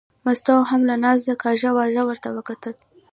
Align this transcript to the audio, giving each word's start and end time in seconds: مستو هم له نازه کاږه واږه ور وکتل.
مستو 0.25 0.55
هم 0.69 0.81
له 0.89 0.95
نازه 1.03 1.33
کاږه 1.43 1.69
واږه 1.75 2.03
ور 2.07 2.17
وکتل. 2.37 2.73